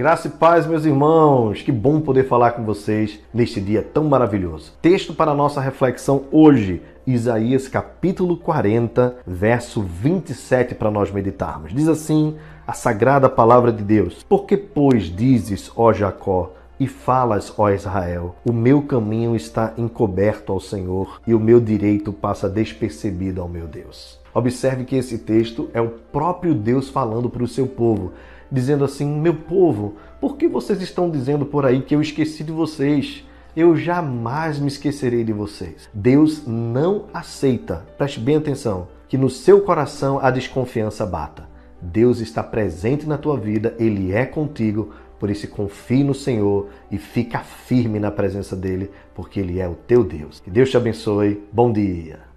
Graça 0.00 0.28
e 0.28 0.30
paz, 0.30 0.66
meus 0.66 0.86
irmãos. 0.86 1.60
Que 1.60 1.70
bom 1.70 2.00
poder 2.00 2.26
falar 2.26 2.52
com 2.52 2.64
vocês 2.64 3.20
neste 3.34 3.60
dia 3.60 3.82
tão 3.82 4.04
maravilhoso. 4.04 4.72
Texto 4.80 5.12
para 5.12 5.34
nossa 5.34 5.60
reflexão 5.60 6.24
hoje, 6.32 6.80
Isaías 7.06 7.68
capítulo 7.68 8.38
40, 8.38 9.18
verso 9.26 9.82
27 9.82 10.74
para 10.74 10.90
nós 10.90 11.12
meditarmos. 11.12 11.74
Diz 11.74 11.86
assim: 11.86 12.38
a 12.66 12.72
sagrada 12.72 13.28
palavra 13.28 13.70
de 13.70 13.84
Deus: 13.84 14.22
Por 14.22 14.46
que 14.46 14.56
pois 14.56 15.14
dizes, 15.14 15.70
ó 15.76 15.92
Jacó, 15.92 16.54
e 16.80 16.88
falas, 16.88 17.52
ó 17.58 17.68
Israel: 17.68 18.34
O 18.42 18.52
meu 18.52 18.82
caminho 18.82 19.36
está 19.36 19.74
encoberto 19.76 20.50
ao 20.50 20.58
Senhor 20.58 21.20
e 21.26 21.34
o 21.34 21.38
meu 21.38 21.60
direito 21.60 22.10
passa 22.10 22.48
despercebido 22.48 23.42
ao 23.42 23.48
meu 23.48 23.68
Deus. 23.68 24.18
Observe 24.32 24.84
que 24.84 24.96
esse 24.96 25.18
texto 25.18 25.68
é 25.74 25.80
o 25.80 25.90
próprio 25.90 26.54
Deus 26.54 26.88
falando 26.88 27.28
para 27.28 27.44
o 27.44 27.48
seu 27.48 27.66
povo, 27.66 28.12
dizendo 28.50 28.82
assim: 28.82 29.06
Meu 29.06 29.34
povo, 29.34 29.96
por 30.18 30.38
que 30.38 30.48
vocês 30.48 30.80
estão 30.80 31.10
dizendo 31.10 31.44
por 31.44 31.66
aí 31.66 31.82
que 31.82 31.94
eu 31.94 32.00
esqueci 32.00 32.42
de 32.42 32.52
vocês? 32.52 33.26
Eu 33.54 33.76
jamais 33.76 34.58
me 34.58 34.68
esquecerei 34.68 35.24
de 35.24 35.32
vocês. 35.32 35.90
Deus 35.92 36.46
não 36.46 37.06
aceita, 37.12 37.84
preste 37.98 38.20
bem 38.20 38.36
atenção, 38.36 38.86
que 39.08 39.18
no 39.18 39.28
seu 39.28 39.60
coração 39.62 40.20
a 40.22 40.30
desconfiança 40.30 41.04
bata. 41.04 41.49
Deus 41.80 42.20
está 42.20 42.42
presente 42.42 43.06
na 43.06 43.18
tua 43.18 43.36
vida, 43.36 43.74
Ele 43.78 44.12
é 44.12 44.26
contigo, 44.26 44.92
por 45.20 45.28
isso, 45.28 45.46
confie 45.48 46.02
no 46.02 46.14
Senhor 46.14 46.70
e 46.90 46.96
fica 46.96 47.40
firme 47.40 48.00
na 48.00 48.10
presença 48.10 48.56
dele, 48.56 48.90
porque 49.14 49.38
ele 49.38 49.60
é 49.60 49.68
o 49.68 49.74
teu 49.74 50.02
Deus. 50.02 50.40
Que 50.40 50.50
Deus 50.50 50.70
te 50.70 50.78
abençoe. 50.78 51.46
Bom 51.52 51.70
dia. 51.70 52.29